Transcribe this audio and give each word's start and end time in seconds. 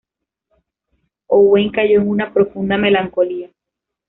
Owain 1.29 1.69
cayó 1.71 2.01
en 2.01 2.09
una 2.09 2.33
profunda 2.33 2.75
melancolía. 2.75 3.51